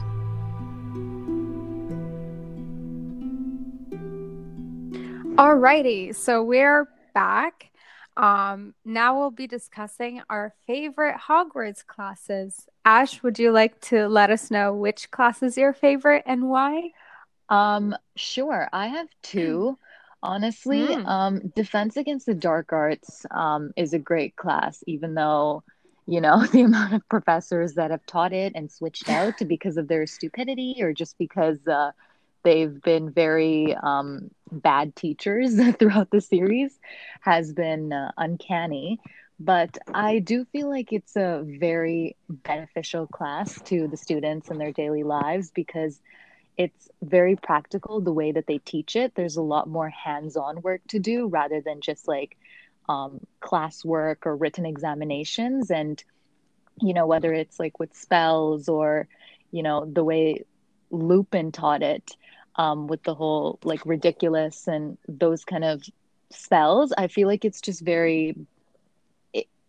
[5.35, 7.71] Alrighty, so we're back.
[8.15, 12.69] Um, now we'll be discussing our favorite Hogwarts classes.
[12.85, 16.91] Ash, would you like to let us know which class is your favorite and why?
[17.49, 18.69] Um, sure.
[18.71, 19.77] I have two.
[20.21, 21.05] Honestly, mm.
[21.05, 25.63] um, Defense Against the Dark Arts um, is a great class, even though,
[26.07, 29.87] you know, the amount of professors that have taught it and switched out because of
[29.87, 31.91] their stupidity or just because uh,
[32.43, 36.79] they've been very um, bad teachers throughout the series
[37.21, 38.99] has been uh, uncanny.
[39.39, 44.71] But I do feel like it's a very beneficial class to the students in their
[44.71, 45.99] daily lives because
[46.57, 49.13] it's very practical the way that they teach it.
[49.13, 52.37] There's a lot more hands on work to do rather than just like
[52.87, 55.69] um, classwork or written examinations.
[55.69, 56.01] And,
[56.81, 59.09] you know, whether it's like with spells or,
[59.51, 60.45] you know, the way
[60.91, 62.15] Lupin taught it,
[62.55, 65.83] um, with the whole like Riddikulus and those kind of
[66.31, 68.35] spells i feel like it's just very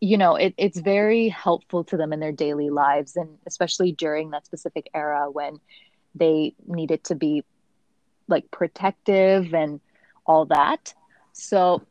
[0.06, 4.30] you know it, it's very helpful to them in their daily lives and especially during
[4.30, 5.58] that specific era when
[6.14, 7.44] they needed to be
[8.28, 9.80] like protective and
[10.26, 10.94] all that
[11.32, 11.82] so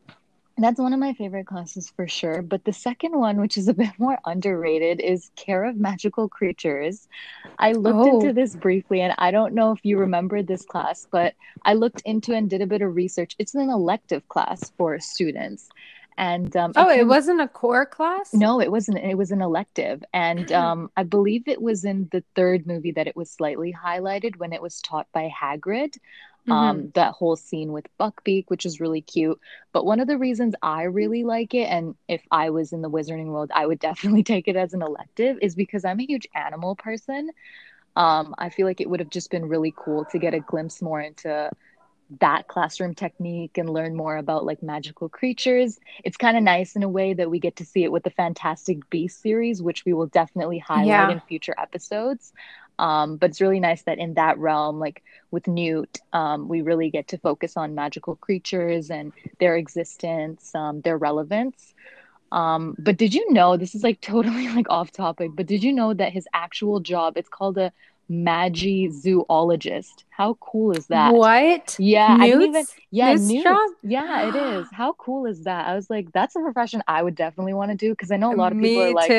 [0.58, 2.40] That's one of my favorite classes for sure.
[2.40, 7.08] But the second one, which is a bit more underrated, is Care of Magical Creatures.
[7.58, 8.20] I looked oh.
[8.20, 12.00] into this briefly, and I don't know if you remember this class, but I looked
[12.06, 13.36] into and did a bit of research.
[13.38, 15.68] It's an elective class for students.
[16.18, 18.32] And um, oh, it, wasn't a core class.
[18.32, 18.98] No, it wasn't.
[18.98, 23.06] It was an elective, and um, I believe it was in the third movie that
[23.06, 25.98] it was slightly highlighted when it was taught by Hagrid.
[26.48, 26.88] Um, mm-hmm.
[26.94, 29.40] that whole scene with Buckbeak, which is really cute.
[29.72, 32.90] But one of the reasons I really like it, and if I was in the
[32.90, 36.28] wizarding world, I would definitely take it as an elective, is because I'm a huge
[36.36, 37.30] animal person.
[37.96, 40.80] Um, I feel like it would have just been really cool to get a glimpse
[40.80, 41.50] more into
[42.20, 45.78] that classroom technique and learn more about like magical creatures.
[46.04, 48.10] It's kind of nice in a way that we get to see it with the
[48.10, 51.10] Fantastic Beasts series, which we will definitely highlight yeah.
[51.10, 52.32] in future episodes.
[52.78, 56.90] Um, but it's really nice that in that realm, like with Newt, um, we really
[56.90, 61.74] get to focus on magical creatures and their existence, um, their relevance.
[62.32, 65.30] Um, but did you know this is like totally like off topic?
[65.34, 67.72] But did you know that his actual job it's called a
[68.10, 70.04] magizoologist.
[70.10, 71.12] How cool is that?
[71.12, 71.76] What?
[71.78, 72.22] Yeah, Newt's?
[72.22, 72.66] I didn't even.
[72.90, 73.74] Yeah, Newt's?
[73.82, 74.66] Yeah, it is.
[74.72, 75.66] How cool is that?
[75.66, 78.32] I was like, that's a profession I would definitely want to do because I know
[78.32, 79.12] a lot of people are like too.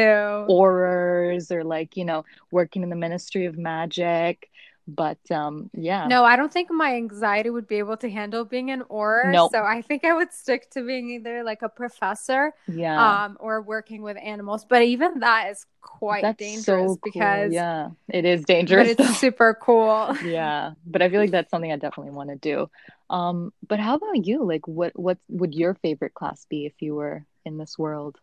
[0.50, 4.50] Aurors or like you know working in the Ministry of Magic
[4.88, 6.08] but um yeah.
[6.08, 9.52] No i don't think my anxiety would be able to handle being an Auror nope.
[9.52, 13.26] so i think i would stick to being either like a professor yeah.
[13.26, 17.00] um or working with animals but even that is quite that's dangerous so cool.
[17.04, 20.16] because yeah it is dangerous but it's super cool.
[20.24, 22.70] Yeah but i feel like that's something i definitely want to do.
[23.10, 24.44] Um but how about you?
[24.44, 28.18] Like what what would your favorite class be if you were in this world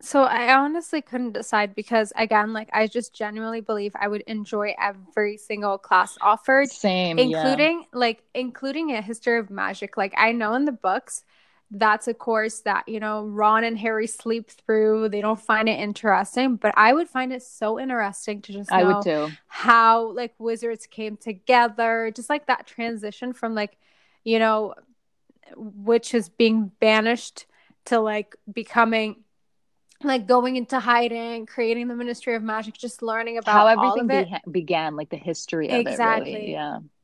[0.00, 4.74] so I honestly couldn't decide because again, like I just genuinely believe I would enjoy
[4.80, 6.70] every single class offered.
[6.70, 7.18] Same.
[7.18, 7.98] Including yeah.
[7.98, 9.96] like including a history of magic.
[9.96, 11.24] Like I know in the books
[11.70, 15.08] that's a course that, you know, Ron and Harry sleep through.
[15.08, 18.76] They don't find it interesting, but I would find it so interesting to just know
[18.76, 19.28] I would too.
[19.46, 23.76] how like wizards came together, just like that transition from like,
[24.24, 24.74] you know,
[25.56, 27.46] witches being banished
[27.84, 29.22] to like becoming
[30.02, 34.50] like going into hiding, creating the Ministry of Magic, just learning about how everything be-
[34.50, 36.54] began, like the history of exactly.
[36.54, 36.58] it.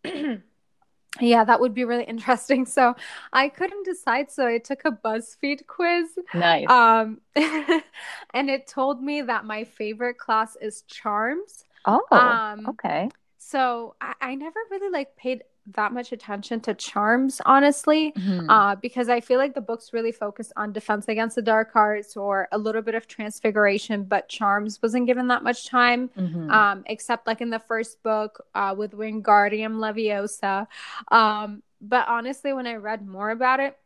[0.05, 0.29] Really.
[0.29, 0.37] Yeah.
[1.21, 2.67] yeah, that would be really interesting.
[2.67, 2.95] So
[3.33, 6.19] I couldn't decide, so I took a BuzzFeed quiz.
[6.35, 6.69] Nice.
[6.69, 11.65] Um, and it told me that my favorite class is Charms.
[11.85, 13.11] Oh, um, okay.
[13.39, 15.43] So I, I never really like paid
[15.75, 18.49] that much attention to charms honestly mm-hmm.
[18.49, 22.17] uh, because i feel like the books really focused on defense against the dark arts
[22.17, 26.51] or a little bit of transfiguration but charms wasn't given that much time mm-hmm.
[26.51, 30.67] um, except like in the first book uh, with wingardium leviosa
[31.11, 33.77] um, but honestly when i read more about it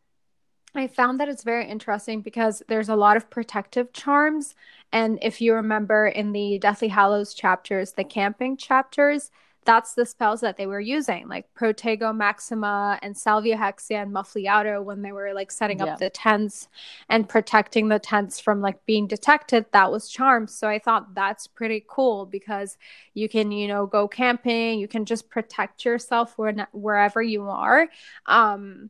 [0.73, 4.55] I found that it's very interesting because there's a lot of protective charms.
[4.93, 9.31] And if you remember in the Deathly Hallows chapters, the camping chapters,
[9.63, 14.83] that's the spells that they were using, like Protego Maxima and Salvio Hexia and Muffliato
[14.83, 15.85] when they were like setting yeah.
[15.85, 16.67] up the tents
[17.09, 19.65] and protecting the tents from like being detected.
[19.71, 20.53] That was charms.
[20.53, 22.77] So I thought that's pretty cool because
[23.13, 27.87] you can, you know, go camping, you can just protect yourself where, wherever you are.
[28.25, 28.89] Um,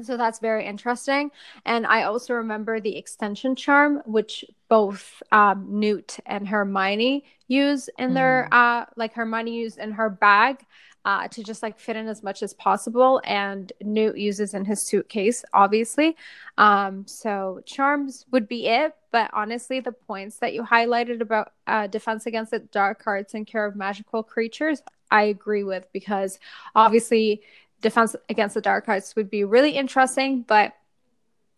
[0.00, 1.30] so that's very interesting.
[1.66, 8.14] And I also remember the extension charm, which both um, Newt and Hermione use in
[8.14, 8.56] their, mm.
[8.56, 10.64] uh, like Hermione used in her bag
[11.04, 13.20] uh, to just like fit in as much as possible.
[13.24, 16.16] And Newt uses in his suitcase, obviously.
[16.56, 18.94] Um, so charms would be it.
[19.10, 23.46] But honestly, the points that you highlighted about uh, defense against the dark arts and
[23.46, 26.38] care of magical creatures, I agree with because
[26.74, 27.42] obviously
[27.82, 30.74] defense against the dark arts would be really interesting, but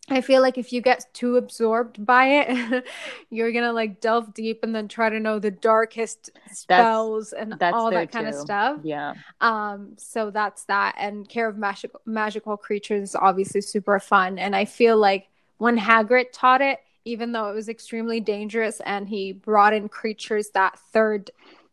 [0.07, 2.85] I feel like if you get too absorbed by it,
[3.31, 7.59] you're gonna like delve deep and then try to know the darkest spells that's, and
[7.59, 8.35] that's all that kind too.
[8.35, 8.79] of stuff.
[8.83, 9.15] Yeah.
[9.41, 9.93] Um.
[9.97, 10.95] So that's that.
[10.99, 14.37] And care of magical magical creatures is obviously super fun.
[14.37, 19.09] And I feel like when Hagrid taught it, even though it was extremely dangerous, and
[19.09, 21.31] he brought in creatures that third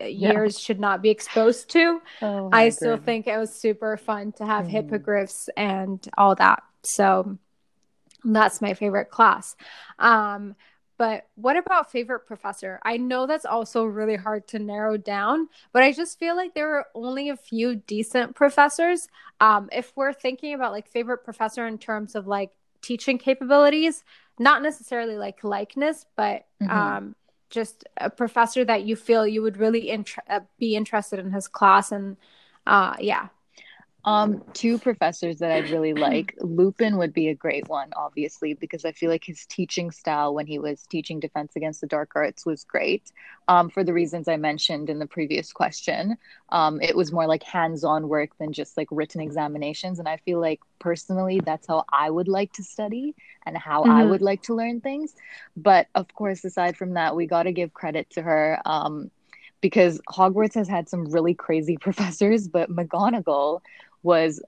[0.08, 0.64] years yeah.
[0.64, 2.00] should not be exposed to.
[2.20, 4.70] Oh, I, still think it was super fun to have mm.
[4.70, 6.62] hippogriffs and all that.
[6.82, 7.38] So
[8.24, 9.56] that's my favorite class.
[9.98, 10.54] Um,
[10.98, 12.78] but what about favorite professor?
[12.84, 16.76] I know that's also really hard to narrow down, but I just feel like there
[16.76, 19.08] are only a few decent professors.
[19.40, 22.50] Um, if we're thinking about like favorite professor in terms of like
[22.82, 24.04] teaching capabilities,
[24.38, 26.70] not necessarily like likeness, but mm-hmm.
[26.70, 27.16] um,
[27.52, 31.48] just a professor that you feel you would really int- uh, be interested in his
[31.48, 32.18] class and
[32.66, 33.28] uh, yeah
[34.04, 36.34] Um, two professors that I'd really like.
[36.40, 40.46] Lupin would be a great one, obviously, because I feel like his teaching style when
[40.46, 43.12] he was teaching Defense Against the Dark Arts was great.
[43.46, 46.16] Um, for the reasons I mentioned in the previous question,
[46.48, 50.40] um, it was more like hands-on work than just like written examinations, and I feel
[50.40, 53.14] like personally that's how I would like to study
[53.46, 53.92] and how mm-hmm.
[53.92, 55.14] I would like to learn things.
[55.56, 58.60] But of course, aside from that, we got to give credit to her.
[58.64, 59.12] Um,
[59.62, 63.60] because Hogwarts has had some really crazy professors, but McGonagall
[64.02, 64.42] was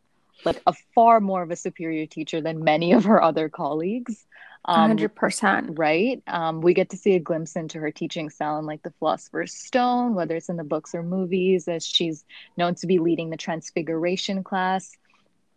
[0.44, 4.26] like a far more of a superior teacher than many of her other colleagues.
[4.66, 5.78] Um, 100%.
[5.78, 6.22] Right.
[6.26, 9.52] Um, we get to see a glimpse into her teaching style in like the Philosopher's
[9.52, 12.24] Stone, whether it's in the books or movies, as she's
[12.56, 14.96] known to be leading the Transfiguration class.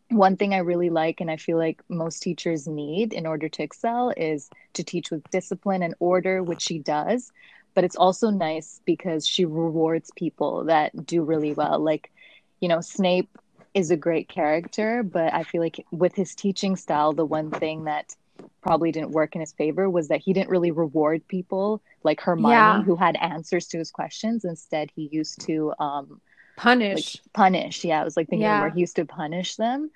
[0.10, 3.64] One thing I really like, and I feel like most teachers need in order to
[3.64, 7.32] excel, is to teach with discipline and order, which she does.
[7.74, 11.80] But it's also nice because she rewards people that do really well.
[11.80, 12.12] Like,
[12.60, 13.38] you know, Snape
[13.78, 17.84] is a great character, but I feel like with his teaching style, the one thing
[17.84, 18.16] that
[18.62, 22.54] probably didn't work in his favor was that he didn't really reward people like Hermione
[22.54, 22.82] yeah.
[22.82, 24.46] who had answers to his questions.
[24.46, 26.20] Instead, he used to um,
[26.56, 27.16] punish.
[27.18, 27.86] Like, punish.
[27.86, 28.62] Yeah, it was like the yeah.
[28.62, 29.92] where he used to punish them.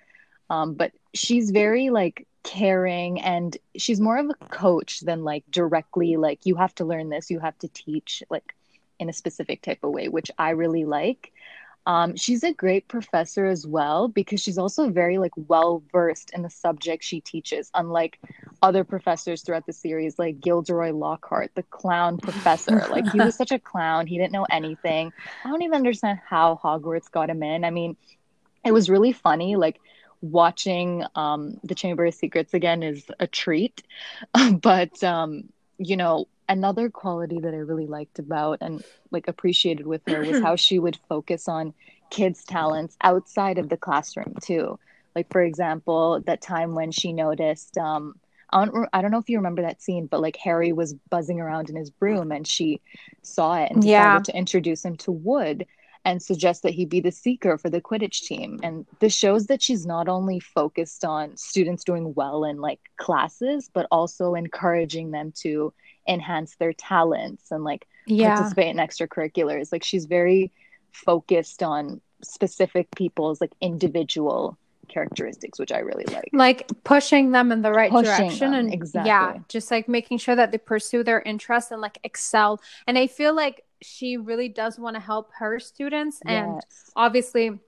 [0.51, 6.17] Um, but she's very like caring and she's more of a coach than like directly
[6.17, 8.55] like you have to learn this, you have to teach like
[8.99, 11.31] in a specific type of way, which I really like.
[11.87, 16.43] Um, she's a great professor as well because she's also very like well versed in
[16.43, 18.19] the subject she teaches, unlike
[18.61, 22.85] other professors throughout the series, like Gilderoy Lockhart, the clown professor.
[22.91, 25.11] like he was such a clown, he didn't know anything.
[25.43, 27.63] I don't even understand how Hogwarts got him in.
[27.65, 27.97] I mean,
[28.63, 29.79] it was really funny, like
[30.21, 33.81] watching um, the Chamber of Secrets again is a treat,
[34.61, 40.01] but um, you know another quality that I really liked about and like appreciated with
[40.07, 41.73] her was how she would focus on
[42.09, 44.77] kids' talents outside of the classroom too.
[45.15, 48.15] Like for example, that time when she noticed um
[48.53, 51.39] I don't, I don't know if you remember that scene, but like Harry was buzzing
[51.39, 52.81] around in his broom and she
[53.21, 54.19] saw it and decided yeah.
[54.19, 55.65] to introduce him to Wood
[56.03, 58.59] and suggest that he be the seeker for the Quidditch team.
[58.61, 63.69] And this shows that she's not only focused on students doing well in like classes,
[63.73, 65.73] but also encouraging them to
[66.07, 68.35] enhance their talents and like yeah.
[68.35, 69.71] participate in extracurriculars.
[69.71, 70.51] Like she's very
[70.91, 76.29] focused on specific people's like individual characteristics, which I really like.
[76.33, 79.09] Like pushing them in the right pushing direction them, and exactly.
[79.09, 82.61] yeah, just like making sure that they pursue their interests and like excel.
[82.87, 86.91] And I feel like she really does want to help her students and yes.
[86.95, 87.59] obviously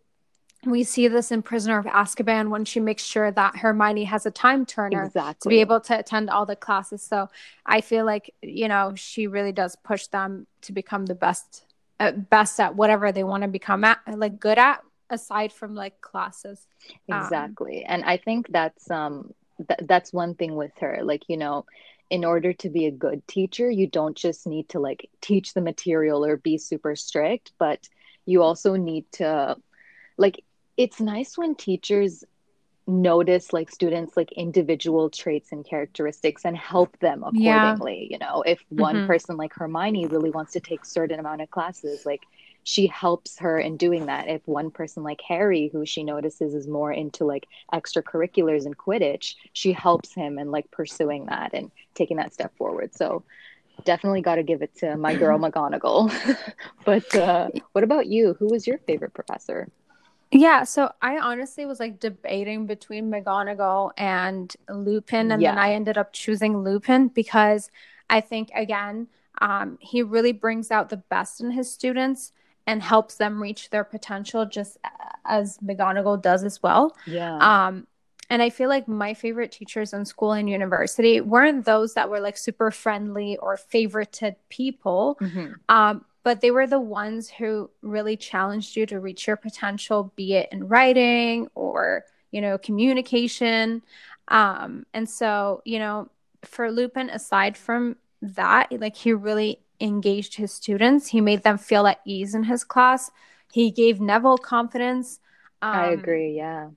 [0.66, 4.32] we see this in Prisoner of Azkaban when she makes sure that Hermione has a
[4.32, 5.50] time turner exactly.
[5.50, 7.02] to be able to attend all the classes.
[7.02, 7.30] So
[7.66, 11.66] I feel like you know she really does push them to become the best,
[12.00, 16.02] uh, best at whatever they want to become at, like good at, aside from like
[16.02, 16.68] classes.
[17.12, 19.34] Um, exactly, um, and I think that's um
[19.68, 21.00] th- that's one thing with her.
[21.04, 21.66] Like you know,
[22.10, 25.62] in order to be a good teacher, you don't just need to like teach the
[25.62, 27.88] material or be super strict, but
[28.26, 29.58] you also need to
[30.18, 30.44] like
[30.78, 32.24] it's nice when teachers
[32.86, 38.14] notice like students like individual traits and characteristics and help them accordingly yeah.
[38.14, 38.44] you know?
[38.46, 39.08] If one mm-hmm.
[39.08, 42.24] person like hermione really wants to take certain amount of classes like
[42.66, 44.28] she helps her in doing that.
[44.28, 49.36] If one person like harry who she notices is more into like extracurriculars and quidditch
[49.54, 52.94] she helps him in like pursuing that and taking that step forward.
[52.94, 53.24] So
[53.86, 56.12] definitely got to give it to my girl mcgonagall.
[56.86, 58.34] But uh, what about you?
[58.40, 59.70] Who was your favorite professor
[60.34, 65.52] yeah, so I honestly was like debating between McGonagall and Lupin, and yeah.
[65.52, 67.70] then I ended up choosing Lupin because
[68.10, 69.08] I think again,
[69.42, 72.32] um, he really brings out the best in his students
[72.66, 74.78] and helps them reach their potential, just
[75.26, 76.96] as McGonagall does as well.
[77.06, 77.38] Yeah.
[77.38, 77.88] Um,
[78.30, 82.20] and I feel like my favorite teachers in school and university weren't those that were
[82.20, 85.18] like super friendly or favorited people.
[85.22, 85.54] Mm-hmm.
[85.70, 90.36] Um, but they were the ones who really challenged you to reach your potential, be
[90.36, 93.82] it in writing or, you know, communication.
[94.30, 96.10] Um, and so, you know,
[96.44, 101.86] for Lupin, aside from that, like he really engaged his students, he made them feel
[101.88, 103.12] at ease in his class.
[103.52, 105.20] He gave Neville confidence.
[105.62, 106.36] Um, I agree.
[106.36, 106.70] Yeah.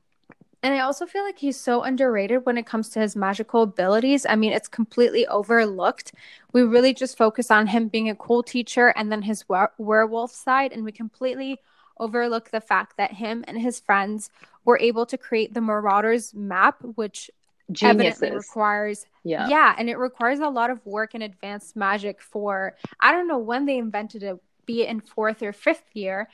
[0.66, 4.26] And I also feel like he's so underrated when it comes to his magical abilities.
[4.29, 6.11] I mean, it's completely overlooked.
[6.52, 10.32] We really just focus on him being a cool teacher and then his were- werewolf
[10.32, 11.61] side, and we completely
[12.01, 14.28] overlook the fact that him and his friends
[14.64, 17.30] were able to create the Marauder's map, which
[17.70, 18.20] Geniuses.
[18.20, 22.76] evidently requires yeah yeah and it requires a lot of work and advanced magic for
[23.01, 24.36] i don't know when they invented it
[24.66, 26.28] be it in fourth or fifth year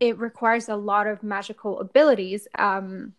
[0.00, 3.12] it requires a lot of magical abilities um,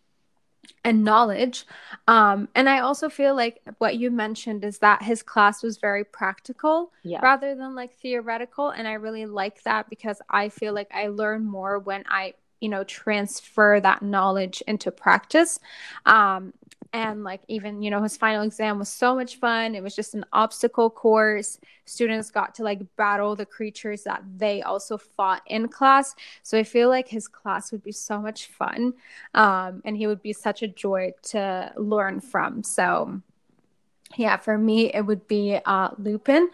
[0.83, 1.65] and knowledge.
[2.07, 6.03] Um, and I also feel like what you mentioned is that his class was very
[6.03, 7.19] practical yeah.
[7.21, 8.69] rather than like theoretical.
[8.69, 12.69] And I really like that because I feel like I learn more when I you
[12.69, 15.59] know transfer that knowledge into practice
[16.05, 16.53] um,
[16.93, 19.73] and like even you know his final exam was so much fun.
[19.75, 21.59] It was just an obstacle course.
[21.85, 26.15] Students got to like battle the creatures that they also fought in class.
[26.43, 28.93] So i feel like his class would be so much fun
[29.33, 32.63] um, and he would be such a joy to learn from.
[32.63, 33.21] So
[34.15, 36.49] yeah for me it would be uh, lupin.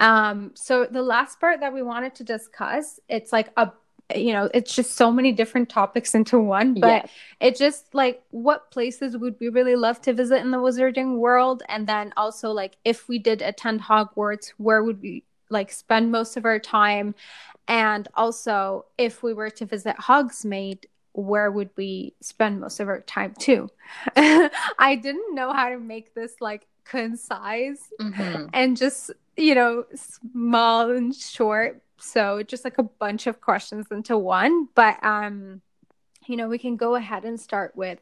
[0.00, 3.70] Um, so the last part that we wanted to discuss it's like a
[4.14, 7.10] you know it's just so many different topics into one but yes.
[7.40, 11.62] it just like what places would we really love to visit in the wizarding world
[11.68, 16.36] and then also like if we did attend hogwarts where would we like spend most
[16.36, 17.14] of our time
[17.66, 23.00] and also if we were to visit hogsmeade where would we spend most of our
[23.00, 23.68] time too
[24.16, 28.46] i didn't know how to make this like concise mm-hmm.
[28.52, 34.16] and just you know small and short so just like a bunch of questions into
[34.16, 35.60] one but um
[36.26, 37.98] you know we can go ahead and start with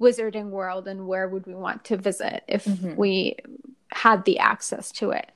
[0.00, 2.96] wizarding world and where would we want to visit if mm-hmm.
[2.96, 3.36] we
[3.92, 5.30] had the access to it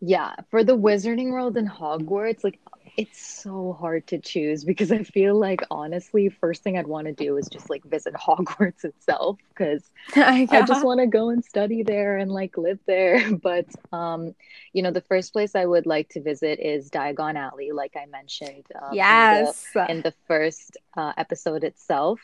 [0.00, 2.58] yeah for the wizarding world in hogwarts like
[2.98, 7.12] it's so hard to choose because I feel like honestly, first thing I'd want to
[7.12, 11.44] do is just like visit Hogwarts itself because I, I just want to go and
[11.44, 13.32] study there and like live there.
[13.38, 14.34] But um,
[14.72, 18.06] you know, the first place I would like to visit is Diagon Alley, like I
[18.06, 18.66] mentioned.
[18.74, 19.64] Um, yes.
[19.76, 22.20] In the, in the first uh, episode itself.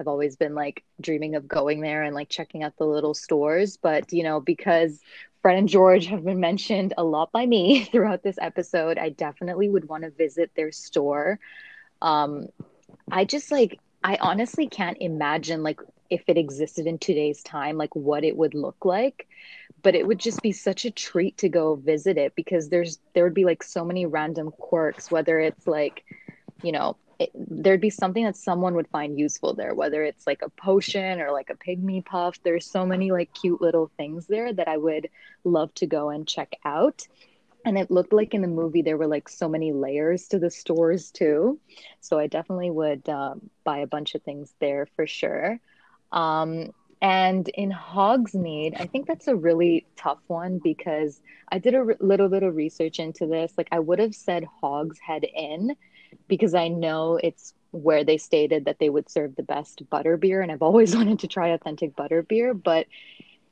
[0.00, 3.76] I've always been like dreaming of going there and like checking out the little stores.
[3.76, 4.98] But, you know, because
[5.42, 8.98] Fred and George have been mentioned a lot by me throughout this episode.
[8.98, 11.38] I definitely would want to visit their store.
[12.02, 12.48] Um,
[13.10, 15.80] I just like, I honestly can't imagine like
[16.10, 19.28] if it existed in today's time, like what it would look like.
[19.82, 23.24] But it would just be such a treat to go visit it because there's there
[23.24, 26.04] would be like so many random quirks, whether it's like,
[26.62, 30.40] you know, it, there'd be something that someone would find useful there, whether it's like
[30.40, 32.38] a potion or like a pygmy puff.
[32.42, 35.10] There's so many like cute little things there that I would
[35.44, 37.06] love to go and check out.
[37.66, 40.50] And it looked like in the movie there were like so many layers to the
[40.50, 41.60] stores too.
[42.00, 45.60] So I definitely would um, buy a bunch of things there for sure.
[46.10, 46.70] Um,
[47.02, 51.20] and in Hogsmeade, I think that's a really tough one because
[51.52, 53.52] I did a r- little bit of research into this.
[53.58, 55.76] Like I would have said Hogshead Inn
[56.28, 60.42] because I know it's where they stated that they would serve the best butter beer
[60.42, 62.86] and I've always wanted to try authentic butter beer but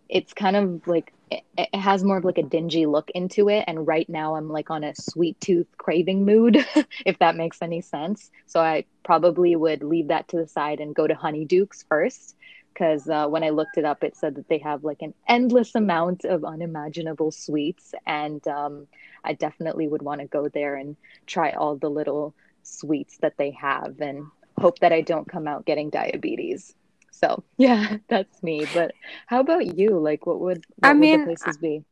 [0.09, 1.45] it's kind of like it,
[1.75, 4.83] has more of like a dingy look into it and right now I'm like on
[4.83, 6.65] a sweet tooth craving mood
[7.07, 8.31] if that makes any sense.
[8.47, 12.35] So I probably would leave that to the side and go to Honeydukes first
[12.79, 15.75] because uh, when I looked it up, it said that they have like an endless
[15.75, 18.87] amount of unimaginable sweets, and um,
[19.25, 20.97] I definitely would want to go there and
[21.27, 22.35] try all the little
[22.69, 24.27] sweets that they have and
[24.59, 26.75] hope that I don't come out getting diabetes.
[27.11, 28.67] So yeah, that's me.
[28.73, 28.93] But
[29.27, 29.99] how about you?
[29.99, 31.13] Like, what would what I mean?
[31.13, 31.85] Would the places be?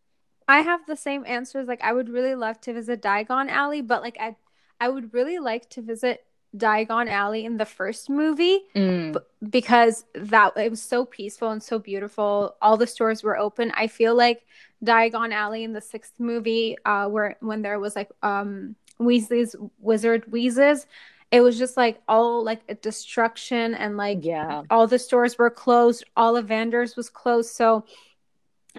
[0.49, 1.67] I have the same answers.
[1.67, 4.37] Like, I would really love to visit Diagon Alley, but like, I
[4.81, 6.25] I would really like to visit
[6.57, 9.13] Diagon Alley in the first movie mm.
[9.13, 12.57] b- because that it was so peaceful and so beautiful.
[12.63, 13.73] All the stores were open.
[13.75, 14.45] I feel like
[14.85, 20.31] Diagon Alley in the sixth movie, uh, where when there was like um Weasley's Wizard
[20.31, 20.87] Wheezes.
[21.31, 25.51] It was just like all like a destruction and like yeah, all the stores were
[25.51, 26.05] closed.
[26.17, 27.51] Ollivander's was closed.
[27.51, 27.85] So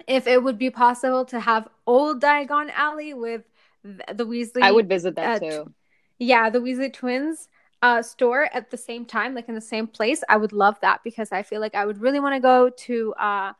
[0.06, 3.42] if it would be possible to have old Diagon Alley with
[3.82, 5.72] the Weasley, I would visit that uh, too.
[6.18, 7.48] Yeah, the Weasley twins
[7.82, 10.22] uh, store at the same time, like in the same place.
[10.28, 13.14] I would love that because I feel like I would really want to go to
[13.14, 13.52] uh,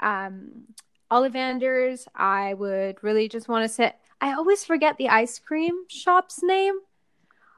[0.00, 0.66] um,
[1.10, 2.06] Ollivander's.
[2.14, 6.74] I would really just want to sit I always forget the ice cream shop's name.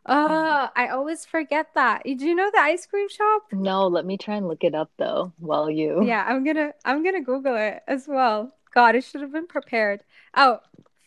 [0.06, 2.02] Uh, I always forget that.
[2.04, 3.42] Do you know the ice cream shop?
[3.52, 7.04] No, let me try and look it up though while you Yeah, I'm gonna I'm
[7.04, 8.52] gonna Google it as well.
[8.74, 10.02] God, I should have been prepared.
[10.34, 10.60] Oh,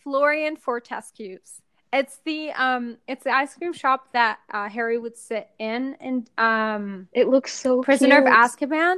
[0.03, 1.61] Florian Fortescue's.
[1.91, 6.29] It's the um it's the ice cream shop that uh, Harry would sit in and
[6.37, 8.27] um it looks so Prisoner cute.
[8.27, 8.97] of Azkaban.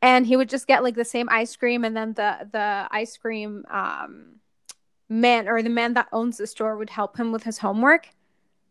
[0.00, 3.16] And he would just get like the same ice cream and then the the ice
[3.16, 4.36] cream um
[5.12, 8.08] man or the man that owns the store would help him with his homework.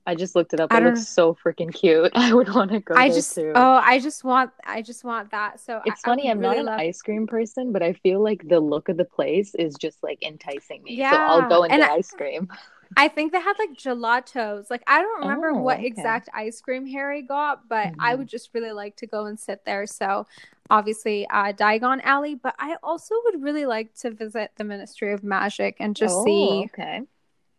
[0.07, 0.73] I just looked it up.
[0.73, 2.11] It looks so freaking cute.
[2.15, 2.95] I would want to go.
[2.95, 3.51] I just too.
[3.53, 5.59] oh, I just want I just want that.
[5.59, 6.27] So it's I, funny.
[6.27, 6.79] I am really not an love...
[6.79, 10.23] ice cream person, but I feel like the look of the place is just like
[10.23, 10.95] enticing me.
[10.95, 11.11] Yeah.
[11.11, 12.49] So I'll go and, and get I, ice cream.
[12.97, 14.69] I think they had like gelatos.
[14.69, 15.87] Like I don't remember oh, what okay.
[15.87, 18.01] exact ice cream Harry got, but mm-hmm.
[18.01, 19.85] I would just really like to go and sit there.
[19.85, 20.27] So
[20.69, 25.23] obviously uh Diagon Alley, but I also would really like to visit the Ministry of
[25.23, 27.01] Magic and just oh, see okay.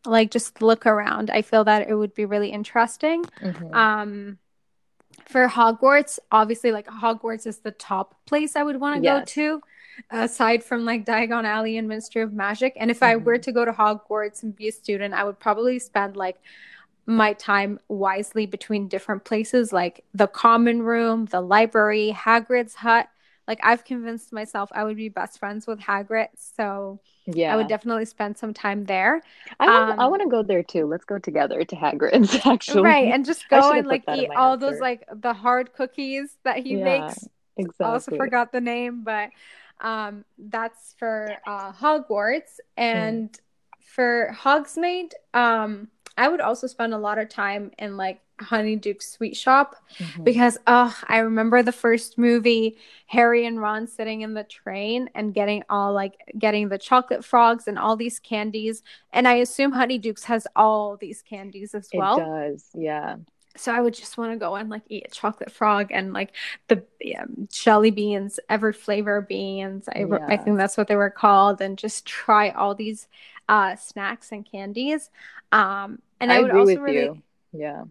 [0.04, 1.30] Like just look around.
[1.30, 3.24] I feel that it would be really interesting.
[3.40, 3.74] Mm-hmm.
[3.74, 4.38] Um
[5.26, 9.20] for Hogwarts, obviously like Hogwarts is the top place I would want to yes.
[9.20, 9.62] go to
[10.10, 12.74] aside from like Diagon Alley and Ministry of Magic.
[12.76, 13.04] And if mm-hmm.
[13.04, 13.42] I were mm-hmm.
[13.42, 16.38] to go to Hogwarts and be a student, I would probably spend like
[17.06, 23.08] my time wisely between different places like the common room, the library, Hagrid's hut.
[23.48, 27.66] Like I've convinced myself I would be best friends with Hagrid, so yeah, I would
[27.66, 29.20] definitely spend some time there.
[29.58, 30.86] I want, um, I want to go there too.
[30.86, 33.12] Let's go together to Hagrid's actually, right?
[33.12, 34.70] And just go and like eat all answer.
[34.70, 37.28] those like the hard cookies that he yeah, makes.
[37.56, 37.84] Exactly.
[37.84, 39.30] I also forgot the name, but
[39.82, 42.58] um, that's for uh, Hogwarts.
[42.76, 43.38] And mm.
[43.80, 49.36] for Hogsmeade, um, I would also spend a lot of time in like Honeyduke's sweet
[49.36, 50.24] shop mm-hmm.
[50.24, 52.76] because oh I remember the first movie
[53.06, 57.68] Harry and Ron sitting in the train and getting all like getting the chocolate frogs
[57.68, 62.18] and all these candies and I assume Honeyduke's has all these candies as well.
[62.18, 63.16] It does, yeah
[63.56, 66.32] so I would just want to go and like eat a chocolate frog and like
[66.68, 66.84] the
[67.16, 69.88] um, jelly beans, ever flavor beans.
[69.88, 70.26] I, yeah.
[70.28, 73.08] I think that's what they were called, and just try all these
[73.48, 75.10] uh, snacks and candies.
[75.50, 77.22] Um, and I, I would also really, you.
[77.52, 77.84] yeah,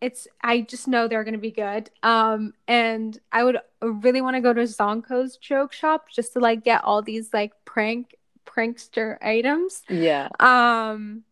[0.00, 1.90] it's I just know they're gonna be good.
[2.02, 6.64] Um, and I would really want to go to Zonko's joke shop just to like
[6.64, 9.82] get all these like prank prankster items.
[9.88, 10.28] Yeah.
[10.40, 11.24] Um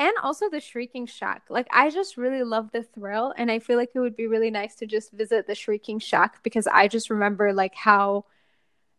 [0.00, 3.76] and also the shrieking shack like i just really love the thrill and i feel
[3.76, 7.10] like it would be really nice to just visit the shrieking shack because i just
[7.10, 8.24] remember like how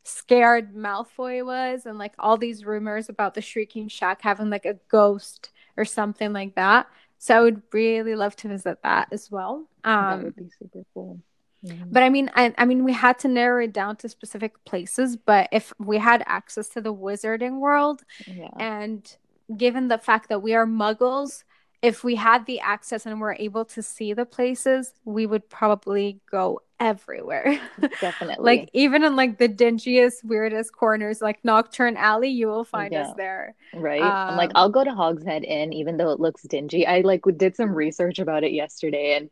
[0.03, 4.77] scared malfoy was and like all these rumors about the shrieking shack having like a
[4.87, 6.87] ghost or something like that
[7.17, 10.85] so i would really love to visit that as well um that would be super
[10.93, 11.19] cool
[11.65, 11.91] mm-hmm.
[11.91, 15.15] But I mean, I, I mean, we had to narrow it down to specific places.
[15.15, 18.49] But if we had access to the wizarding world, yeah.
[18.57, 19.15] and
[19.55, 21.43] given the fact that we are muggles,
[21.81, 26.19] if we had the access and were able to see the places, we would probably
[26.29, 27.59] go everywhere.
[28.01, 28.43] Definitely.
[28.43, 33.07] like even in like the dingiest, weirdest corners, like Knockturn Alley, you will find yeah.
[33.07, 33.55] us there.
[33.73, 34.01] Right.
[34.01, 36.85] Um, I'm like, um, I'll go to Hogshead Inn, even though it looks dingy.
[36.85, 39.29] I like did some research about it yesterday, and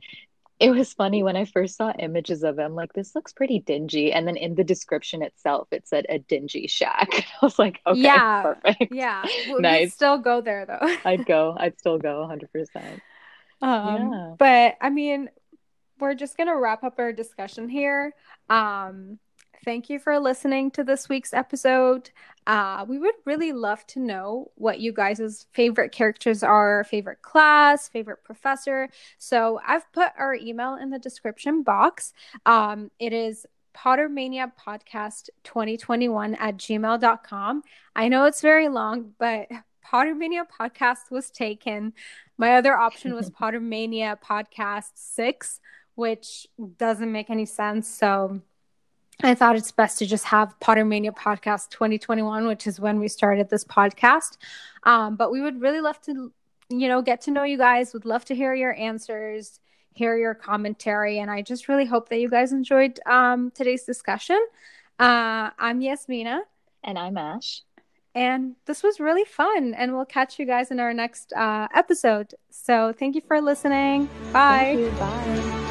[0.70, 4.12] it was funny when I first saw images of him, like, this looks pretty dingy.
[4.12, 7.08] And then in the description itself, it said a dingy shack.
[7.42, 8.94] I was like, okay, yeah, perfect.
[8.94, 9.26] Yeah.
[9.48, 9.94] Well, nice.
[9.94, 10.96] still go there though.
[11.06, 11.56] I'd go.
[11.58, 13.02] I'd still go 100%.
[13.62, 14.36] Um, yeah.
[14.38, 15.30] But I mean,
[16.00, 18.14] we're just going to wrap up our discussion here.
[18.50, 19.20] Um,
[19.66, 22.12] thank you for listening to this week's episode.
[22.48, 27.88] Uh, we would really love to know what you guys' favorite characters are, favorite class,
[27.88, 28.90] favorite professor.
[29.18, 32.14] So I've put our email in the description box.
[32.46, 33.46] Um, it is
[33.76, 37.64] Pottermania Podcast 2021 at gmail.com.
[37.96, 39.48] I know it's very long, but
[39.86, 41.94] Pottermania Podcast was taken.
[42.38, 45.60] My other option was Pottermania Podcast 6,
[45.96, 46.48] which
[46.78, 47.88] doesn't make any sense.
[47.88, 48.42] So
[49.22, 53.50] I thought it's best to just have Pottermania Podcast 2021, which is when we started
[53.50, 54.38] this podcast.
[54.84, 56.32] Um, but we would really love to,
[56.70, 57.94] you know, get to know you guys.
[57.94, 59.60] Would love to hear your answers,
[59.94, 64.40] hear your commentary, and I just really hope that you guys enjoyed um, today's discussion.
[64.98, 66.42] Uh, I'm Yasmina,
[66.86, 67.64] and I'm Ash,
[68.16, 69.74] and this was really fun.
[69.74, 72.36] And we'll catch you guys in our next uh, episode.
[72.52, 74.08] So thank you for listening.
[74.32, 74.90] Bye.
[74.98, 75.69] Bye.